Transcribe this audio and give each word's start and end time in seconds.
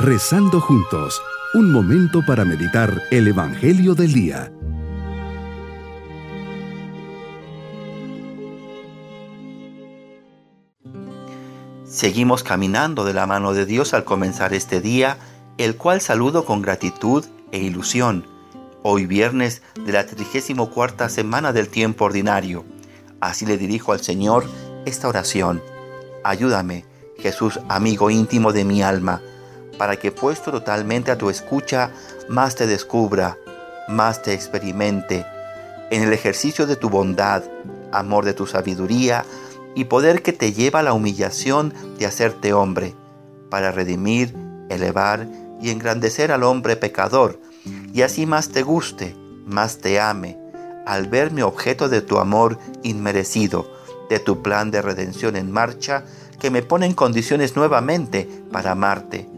Rezando 0.00 0.60
juntos, 0.60 1.20
un 1.54 1.72
momento 1.72 2.24
para 2.24 2.44
meditar 2.44 3.02
el 3.10 3.26
Evangelio 3.26 3.96
del 3.96 4.12
Día. 4.12 4.52
Seguimos 11.84 12.44
caminando 12.44 13.04
de 13.04 13.12
la 13.12 13.26
mano 13.26 13.54
de 13.54 13.66
Dios 13.66 13.92
al 13.92 14.04
comenzar 14.04 14.54
este 14.54 14.80
día, 14.80 15.18
el 15.58 15.74
cual 15.74 16.00
saludo 16.00 16.44
con 16.44 16.62
gratitud 16.62 17.24
e 17.50 17.58
ilusión. 17.58 18.24
Hoy 18.84 19.04
viernes 19.06 19.62
de 19.84 19.90
la 19.90 20.06
34 20.06 21.08
semana 21.08 21.52
del 21.52 21.68
tiempo 21.70 22.04
ordinario. 22.04 22.64
Así 23.18 23.46
le 23.46 23.58
dirijo 23.58 23.90
al 23.90 24.00
Señor 24.00 24.44
esta 24.86 25.08
oración. 25.08 25.60
Ayúdame, 26.22 26.84
Jesús, 27.18 27.58
amigo 27.68 28.10
íntimo 28.10 28.52
de 28.52 28.64
mi 28.64 28.80
alma, 28.80 29.22
para 29.78 29.96
que 29.96 30.12
puesto 30.12 30.50
totalmente 30.50 31.10
a 31.10 31.18
tu 31.18 31.30
escucha, 31.30 31.90
más 32.28 32.56
te 32.56 32.66
descubra, 32.66 33.38
más 33.88 34.22
te 34.22 34.34
experimente, 34.34 35.24
en 35.90 36.02
el 36.02 36.12
ejercicio 36.12 36.66
de 36.66 36.76
tu 36.76 36.90
bondad, 36.90 37.44
amor 37.92 38.24
de 38.24 38.34
tu 38.34 38.46
sabiduría 38.46 39.24
y 39.74 39.84
poder 39.84 40.22
que 40.22 40.32
te 40.32 40.52
lleva 40.52 40.80
a 40.80 40.82
la 40.82 40.92
humillación 40.92 41.72
de 41.98 42.06
hacerte 42.06 42.52
hombre, 42.52 42.94
para 43.48 43.70
redimir, 43.70 44.34
elevar 44.68 45.26
y 45.60 45.70
engrandecer 45.70 46.32
al 46.32 46.42
hombre 46.42 46.76
pecador, 46.76 47.40
y 47.94 48.02
así 48.02 48.26
más 48.26 48.50
te 48.50 48.62
guste, 48.62 49.16
más 49.46 49.78
te 49.78 50.00
ame, 50.00 50.36
al 50.86 51.06
verme 51.06 51.42
objeto 51.42 51.88
de 51.88 52.02
tu 52.02 52.18
amor 52.18 52.58
inmerecido, 52.82 53.72
de 54.10 54.18
tu 54.18 54.42
plan 54.42 54.70
de 54.70 54.82
redención 54.82 55.36
en 55.36 55.50
marcha, 55.50 56.04
que 56.38 56.50
me 56.50 56.62
pone 56.62 56.86
en 56.86 56.94
condiciones 56.94 57.56
nuevamente 57.56 58.28
para 58.52 58.72
amarte, 58.72 59.28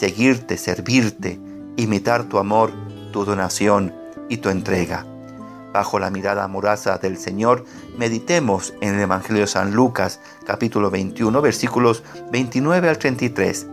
seguirte, 0.00 0.56
servirte, 0.56 1.38
imitar 1.76 2.24
tu 2.24 2.38
amor, 2.38 2.72
tu 3.12 3.26
donación 3.26 3.94
y 4.30 4.38
tu 4.38 4.48
entrega. 4.48 5.04
Bajo 5.74 5.98
la 5.98 6.08
mirada 6.08 6.42
amorosa 6.42 6.96
del 6.96 7.18
Señor, 7.18 7.66
meditemos 7.98 8.72
en 8.80 8.94
el 8.94 9.02
Evangelio 9.02 9.42
de 9.42 9.46
San 9.46 9.74
Lucas, 9.74 10.20
capítulo 10.46 10.90
21, 10.90 11.42
versículos 11.42 12.02
29 12.32 12.88
al 12.88 12.96
33. 12.96 13.66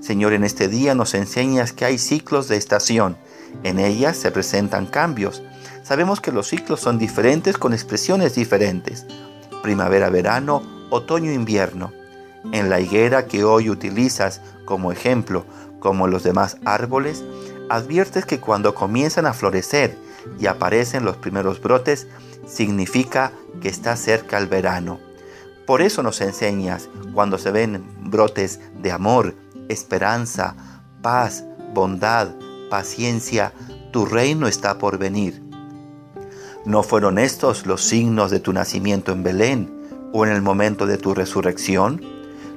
Señor, 0.00 0.34
en 0.34 0.44
este 0.44 0.68
día 0.68 0.94
nos 0.94 1.14
enseñas 1.14 1.72
que 1.72 1.84
hay 1.84 1.98
ciclos 1.98 2.46
de 2.46 2.58
estación. 2.58 3.16
En 3.64 3.80
ellas 3.80 4.16
se 4.16 4.30
presentan 4.30 4.86
cambios. 4.86 5.42
Sabemos 5.82 6.20
que 6.20 6.30
los 6.30 6.46
ciclos 6.46 6.78
son 6.78 6.96
diferentes 6.96 7.58
con 7.58 7.72
expresiones 7.72 8.36
diferentes. 8.36 9.04
Primavera, 9.64 10.10
verano, 10.10 10.62
otoño, 10.90 11.32
invierno. 11.32 11.92
En 12.52 12.70
la 12.70 12.78
higuera 12.78 13.26
que 13.26 13.42
hoy 13.42 13.68
utilizas 13.68 14.40
como 14.64 14.92
ejemplo, 14.92 15.44
como 15.82 16.06
los 16.06 16.22
demás 16.22 16.58
árboles, 16.64 17.24
adviertes 17.68 18.24
que 18.24 18.38
cuando 18.38 18.74
comienzan 18.74 19.26
a 19.26 19.32
florecer 19.32 19.98
y 20.38 20.46
aparecen 20.46 21.04
los 21.04 21.16
primeros 21.16 21.60
brotes, 21.60 22.06
significa 22.46 23.32
que 23.60 23.68
está 23.68 23.96
cerca 23.96 24.38
el 24.38 24.46
verano. 24.46 25.00
Por 25.66 25.82
eso 25.82 26.04
nos 26.04 26.20
enseñas, 26.20 26.88
cuando 27.12 27.36
se 27.36 27.50
ven 27.50 27.84
brotes 28.00 28.60
de 28.80 28.92
amor, 28.92 29.34
esperanza, 29.68 30.54
paz, 31.02 31.44
bondad, 31.74 32.28
paciencia, 32.70 33.52
tu 33.90 34.06
reino 34.06 34.46
está 34.46 34.78
por 34.78 34.98
venir. 34.98 35.42
¿No 36.64 36.84
fueron 36.84 37.18
estos 37.18 37.66
los 37.66 37.82
signos 37.82 38.30
de 38.30 38.38
tu 38.38 38.52
nacimiento 38.52 39.10
en 39.10 39.24
Belén 39.24 40.10
o 40.12 40.24
en 40.24 40.30
el 40.32 40.42
momento 40.42 40.86
de 40.86 40.96
tu 40.96 41.12
resurrección? 41.12 42.11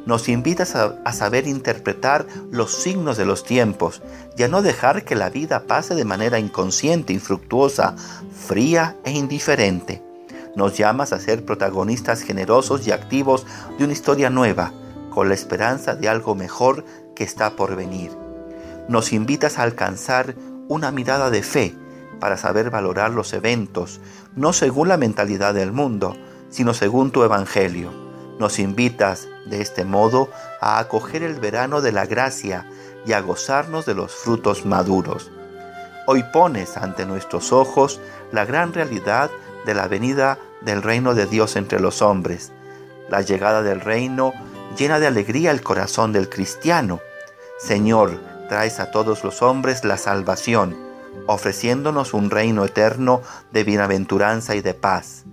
Nos 0.06 0.30
invitas 0.30 0.76
a, 0.76 1.12
saber 1.14 1.48
interpretar 1.48 2.28
los 2.52 2.76
signos 2.76 3.18
de 3.18 3.26
los 3.26 3.44
tiempos 3.44 4.04
y 4.38 4.44
a 4.44 4.48
no 4.48 4.62
dejar 4.62 5.04
que 5.04 5.16
la 5.16 5.30
vida 5.30 5.64
pase 5.66 5.96
de 5.96 6.06
manera 6.06 6.38
inconsciente, 6.38 7.12
infructuosa, 7.12 7.96
fría 8.48 8.98
e 9.04 9.12
indiferente. 9.12 10.04
Nos 10.56 10.78
llamas 10.78 11.12
a 11.12 11.20
ser 11.20 11.44
protagonistas 11.44 12.22
generosos 12.22 12.86
y 12.86 12.92
activos 12.92 13.48
de 13.78 13.86
una 13.86 13.94
historia 13.94 14.30
nueva, 14.30 14.72
con 15.10 15.28
la 15.28 15.34
esperanza 15.34 15.96
de 15.96 16.08
algo 16.08 16.36
mejor 16.36 16.86
que 17.16 17.24
está 17.24 17.56
por 17.56 17.76
venir. 17.76 18.12
Nos 18.88 19.12
invitas 19.12 19.58
a 19.58 19.64
alcanzar 19.64 20.36
una 20.68 20.92
mirada 20.92 21.32
de 21.32 21.42
fe 21.42 21.76
para 22.20 22.38
saber 22.38 22.70
valorar 22.70 23.12
los 23.12 23.34
eventos, 23.34 24.00
no 24.36 24.54
según 24.54 24.88
la 24.88 24.98
mentalidad 24.98 25.56
del 25.56 25.72
mundo, 25.72 26.16
sino 26.50 26.76
según 26.76 27.12
tu 27.12 27.24
evangelio. 27.24 28.05
Nos 28.40 28.60
invitas 28.60 29.28
de 29.46 29.62
este 29.62 29.86
modo 29.86 30.30
a 30.60 30.80
acoger 30.80 31.24
el 31.24 31.36
verano 31.36 31.82
de 31.82 31.92
la 31.92 32.06
gracia 32.06 32.70
y 33.06 33.14
a 33.14 33.22
gozarnos 33.22 33.86
de 33.86 33.94
los 33.94 34.14
frutos 34.14 34.66
maduros. 34.66 35.32
Hoy 36.08 36.24
pones 36.34 36.76
ante 36.78 37.06
nuestros 37.06 37.52
ojos 37.54 38.02
la 38.32 38.46
gran 38.46 38.74
realidad 38.74 39.32
de 39.66 39.74
la 39.74 39.88
venida 39.88 40.38
del 40.62 40.82
reino 40.82 41.16
de 41.16 41.26
Dios 41.26 41.56
entre 41.56 41.80
los 41.80 42.02
hombres. 42.02 42.52
La 43.10 43.22
llegada 43.22 43.62
del 43.64 43.82
reino 43.82 44.34
llena 44.78 45.00
de 45.00 45.08
alegría 45.08 45.52
el 45.52 45.62
corazón 45.62 46.12
del 46.12 46.30
cristiano. 46.30 47.00
Señor, 47.58 48.20
traes 48.50 48.80
a 48.80 48.92
todos 48.92 49.24
los 49.24 49.42
hombres 49.42 49.86
la 49.86 49.98
salvación, 49.98 50.76
ofreciéndonos 51.26 52.14
un 52.14 52.30
reino 52.30 52.66
eterno 52.66 53.22
de 53.52 53.64
bienaventuranza 53.64 54.56
y 54.56 54.62
de 54.62 54.74
paz. 54.74 55.24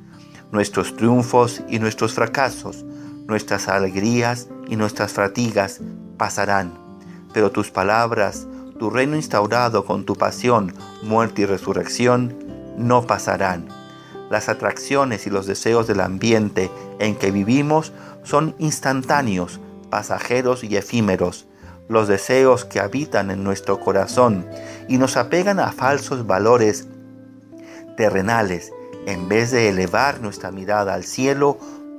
Nuestros 0.53 0.97
triunfos 0.97 1.63
y 1.69 1.79
nuestros 1.79 2.13
fracasos, 2.13 2.85
nuestras 3.27 3.69
alegrías 3.69 4.49
y 4.69 4.77
nuestras 4.77 5.13
fatigas 5.13 5.81
pasarán, 6.17 6.73
pero 7.33 7.51
tus 7.51 7.71
palabras, 7.71 8.47
tu 8.79 8.91
reino 8.91 9.17
instaurado 9.17 9.85
con 9.85 10.05
tu 10.05 10.15
pasión, 10.15 10.75
muerte 11.03 11.43
y 11.43 11.47
resurrección, 11.47 12.35
no 12.77 13.07
pasarán. 13.07 13.69
Las 14.31 14.49
atracciones 14.49 15.27
y 15.27 15.31
los 15.31 15.47
deseos 15.47 15.87
del 15.87 16.01
ambiente 16.01 16.71
en 16.99 17.17
que 17.17 17.31
vivimos 17.31 17.93
son 18.23 18.55
instantáneos, 18.59 19.61
pasajeros 19.91 20.65
y 20.65 20.77
efímeros. 20.77 21.47
Los 21.89 22.09
deseos 22.09 22.65
que 22.65 22.81
habitan 22.81 23.31
en 23.31 23.45
nuestro 23.45 23.79
corazón 23.81 24.47
y 24.89 24.97
nos 24.97 25.17
apegan 25.17 25.61
a 25.61 25.73
falsos 25.73 26.27
valores 26.27 26.89
terrenales, 27.97 28.73
en 29.07 29.29
vez 29.29 29.51
de 29.51 29.69
elevar 29.69 30.21
nuestra 30.21 30.51
mirada 30.51 30.95
al 30.95 31.05
cielo, 31.05 31.59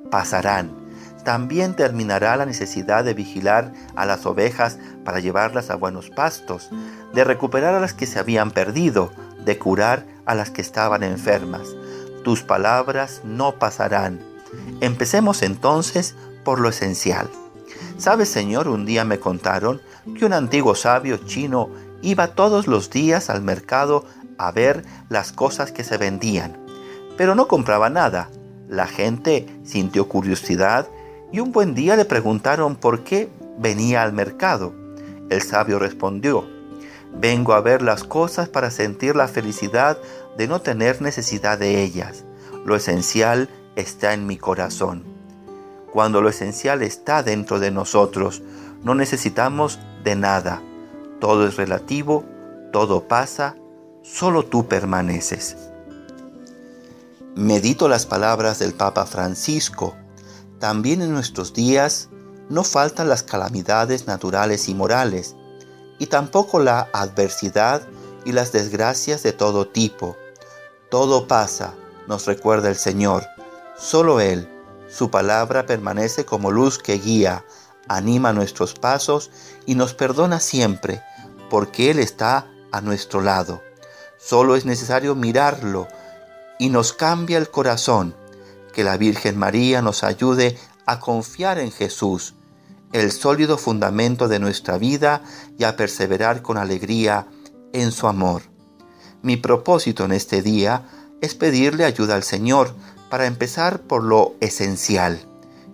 pasarán. 0.09 0.82
También 1.23 1.75
terminará 1.75 2.35
la 2.35 2.45
necesidad 2.45 3.03
de 3.03 3.13
vigilar 3.13 3.71
a 3.95 4.05
las 4.05 4.25
ovejas 4.25 4.77
para 5.05 5.19
llevarlas 5.19 5.69
a 5.69 5.75
buenos 5.75 6.09
pastos, 6.09 6.69
de 7.13 7.23
recuperar 7.23 7.73
a 7.75 7.79
las 7.79 7.93
que 7.93 8.05
se 8.05 8.19
habían 8.19 8.51
perdido, 8.51 9.11
de 9.45 9.57
curar 9.57 10.05
a 10.25 10.35
las 10.35 10.49
que 10.49 10.61
estaban 10.61 11.03
enfermas. 11.03 11.67
Tus 12.23 12.43
palabras 12.43 13.21
no 13.23 13.53
pasarán. 13.57 14.19
Empecemos 14.81 15.43
entonces 15.43 16.15
por 16.43 16.59
lo 16.59 16.69
esencial. 16.69 17.29
¿Sabes, 17.97 18.29
Señor? 18.29 18.67
Un 18.67 18.85
día 18.85 19.05
me 19.05 19.19
contaron 19.19 19.81
que 20.17 20.25
un 20.25 20.33
antiguo 20.33 20.75
sabio 20.75 21.17
chino 21.17 21.69
iba 22.01 22.27
todos 22.27 22.67
los 22.67 22.89
días 22.89 23.29
al 23.29 23.41
mercado 23.41 24.05
a 24.37 24.51
ver 24.51 24.83
las 25.09 25.31
cosas 25.31 25.71
que 25.71 25.83
se 25.83 25.97
vendían, 25.97 26.57
pero 27.17 27.33
no 27.35 27.47
compraba 27.47 27.89
nada. 27.89 28.29
La 28.67 28.87
gente 28.87 29.47
sintió 29.63 30.09
curiosidad 30.09 30.87
y 31.33 31.41
un 31.41 31.51
buen 31.51 31.75
día 31.75 31.97
le 31.97 32.05
preguntaron 32.05 32.77
por 32.77 33.03
qué 33.03 33.29
venía 33.57 34.03
al 34.03 34.13
mercado. 34.13 34.73
El 35.29 35.41
sabio 35.41 35.77
respondió, 35.79 36.47
vengo 37.13 37.51
a 37.51 37.59
ver 37.59 37.81
las 37.81 38.05
cosas 38.05 38.47
para 38.47 38.71
sentir 38.71 39.17
la 39.17 39.27
felicidad 39.27 39.97
de 40.37 40.47
no 40.47 40.61
tener 40.61 41.01
necesidad 41.01 41.57
de 41.57 41.83
ellas. 41.83 42.23
Lo 42.63 42.77
esencial 42.77 43.49
está 43.75 44.13
en 44.13 44.25
mi 44.25 44.37
corazón. 44.37 45.03
Cuando 45.91 46.21
lo 46.21 46.29
esencial 46.29 46.81
está 46.81 47.21
dentro 47.21 47.59
de 47.59 47.71
nosotros, 47.71 48.41
no 48.81 48.95
necesitamos 48.95 49.79
de 50.05 50.15
nada 50.15 50.61
todo 51.23 51.47
es 51.47 51.55
relativo, 51.55 52.25
todo 52.73 53.07
pasa, 53.07 53.55
solo 54.01 54.43
tú 54.43 54.67
permaneces. 54.67 55.55
Medito 57.33 57.87
las 57.87 58.05
palabras 58.05 58.59
del 58.59 58.73
Papa 58.73 59.05
Francisco. 59.05 59.95
También 60.63 61.01
en 61.01 61.11
nuestros 61.11 61.51
días 61.51 62.07
no 62.47 62.63
faltan 62.63 63.09
las 63.09 63.21
calamidades 63.21 64.07
naturales 64.07 64.69
y 64.69 64.73
morales, 64.73 65.35
y 65.99 66.05
tampoco 66.05 66.57
la 66.61 66.87
adversidad 66.93 67.81
y 68.23 68.31
las 68.31 68.53
desgracias 68.53 69.23
de 69.23 69.33
todo 69.33 69.67
tipo. 69.67 70.15
Todo 70.89 71.27
pasa, 71.27 71.73
nos 72.07 72.25
recuerda 72.27 72.69
el 72.69 72.77
Señor. 72.77 73.25
Solo 73.77 74.21
Él, 74.21 74.49
su 74.87 75.11
palabra 75.11 75.65
permanece 75.65 76.23
como 76.23 76.49
luz 76.49 76.77
que 76.77 76.93
guía, 76.93 77.43
anima 77.89 78.31
nuestros 78.31 78.73
pasos 78.73 79.31
y 79.65 79.75
nos 79.75 79.93
perdona 79.93 80.39
siempre 80.39 81.03
porque 81.49 81.91
Él 81.91 81.99
está 81.99 82.47
a 82.71 82.79
nuestro 82.79 83.19
lado. 83.19 83.61
Solo 84.17 84.55
es 84.55 84.63
necesario 84.63 85.13
mirarlo 85.13 85.89
y 86.57 86.69
nos 86.69 86.93
cambia 86.93 87.37
el 87.37 87.49
corazón. 87.49 88.15
Que 88.73 88.83
la 88.83 88.97
Virgen 88.97 89.37
María 89.37 89.81
nos 89.81 90.03
ayude 90.03 90.57
a 90.85 90.99
confiar 90.99 91.59
en 91.59 91.71
Jesús. 91.71 92.35
el 92.91 93.11
sólido 93.11 93.57
fundamento 93.57 94.27
de 94.27 94.37
nuestra 94.37 94.77
vida 94.77 95.23
y 95.57 95.63
a 95.63 95.75
perseverar 95.75 96.43
con 96.43 96.59
alegría 96.59 97.27
en 97.73 97.91
su 97.91 98.07
amor. 98.07 98.43
Mi 99.23 99.35
propósito 99.35 100.05
en 100.05 100.11
este 100.11 100.43
día 100.43 100.83
es 101.19 101.33
pedirle 101.33 101.85
ayuda 101.85 102.13
al 102.13 102.21
Señor 102.21 102.75
para 103.09 103.25
empezar 103.25 103.81
por 103.81 104.03
lo 104.03 104.35
esencial, 104.41 105.25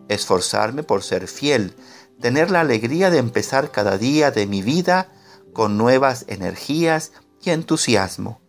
esforzarme 0.07 0.83
por 0.83 1.03
ser 1.03 1.27
fiel, 1.27 1.75
tener 2.21 2.51
la 2.51 2.61
alegría 2.61 3.09
de 3.09 3.17
empezar 3.17 3.69
cada 3.71 3.97
día 3.97 4.31
de 4.31 4.47
mi 4.47 4.61
vida 4.61 5.11
con 5.51 5.77
nuevas 5.77 6.23
energías 6.29 7.11
y 7.41 7.49
entusiasmo. 7.49 8.39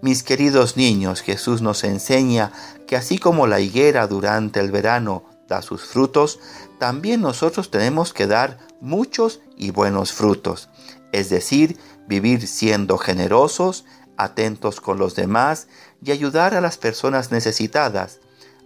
Mis 0.00 0.22
queridos 0.22 0.76
niños, 0.76 1.22
Jesús 1.22 1.60
nos 1.60 1.82
enseña 1.82 2.52
que 2.86 2.96
así 2.96 3.18
como 3.18 3.48
la 3.48 3.58
higuera 3.58 4.06
durante 4.06 4.60
el 4.60 4.70
verano 4.70 5.24
da 5.48 5.60
sus 5.60 5.82
frutos, 5.82 6.38
también 6.78 7.20
nosotros 7.20 7.70
tenemos 7.72 8.12
que 8.12 8.28
dar 8.28 8.58
muchos 8.80 9.40
y 9.56 9.72
buenos 9.72 10.12
frutos, 10.12 10.68
es 11.10 11.30
decir, 11.30 11.78
vivir 12.06 12.46
siendo 12.46 12.96
generosos, 12.96 13.86
atentos 14.16 14.80
con 14.80 14.98
los 14.98 15.16
demás 15.16 15.66
y 16.00 16.12
ayudar 16.12 16.54
a 16.54 16.60
las 16.60 16.78
personas 16.78 17.32
necesitadas. 17.32 18.20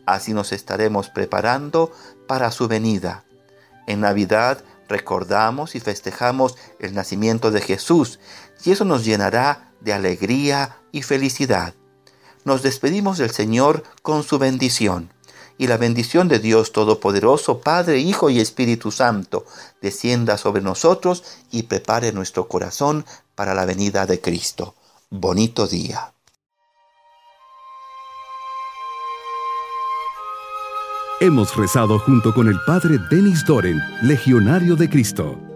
Así 0.05 0.35
nos 0.35 0.53
estaremos 0.53 1.09
preparando 1.09 1.93
para 2.27 2.51
su 2.51 2.69
venida. 2.69 3.25
En 3.87 4.01
Navidad 4.01 4.63
recordamos 4.87 5.77
y 5.77 5.81
festejamos 5.81 6.59
el 6.79 6.93
nacimiento 6.95 7.51
de 7.51 7.63
Jesús 7.63 8.21
y 8.65 8.73
eso 8.73 8.85
nos 8.85 9.05
llenará 9.05 9.72
de 9.85 9.93
alegría 9.93 10.77
y 10.93 11.03
felicidad. 11.03 11.75
Nos 12.45 12.63
despedimos 12.63 13.19
del 13.19 13.31
Señor 13.31 13.85
con 14.03 14.23
su 14.23 14.39
bendición 14.39 15.13
y 15.59 15.67
la 15.67 15.77
bendición 15.77 16.29
de 16.29 16.39
Dios 16.39 16.73
Todopoderoso, 16.73 17.61
Padre, 17.61 17.99
Hijo 17.99 18.31
y 18.31 18.41
Espíritu 18.41 18.91
Santo, 18.91 19.45
descienda 19.81 20.39
sobre 20.39 20.63
nosotros 20.63 21.23
y 21.51 21.65
prepare 21.65 22.13
nuestro 22.13 22.49
corazón 22.49 23.05
para 23.35 23.55
la 23.55 23.65
venida 23.65 24.07
de 24.07 24.21
Cristo. 24.21 24.75
Bonito 25.11 25.67
día. 25.67 26.13
Hemos 31.21 31.55
rezado 31.55 32.01
junto 32.01 32.35
con 32.35 32.49
el 32.49 32.59
Padre 32.67 32.99
Denis 33.09 33.45
Doren, 33.47 33.79
Legionario 34.03 34.75
de 34.75 34.89
Cristo. 34.89 35.52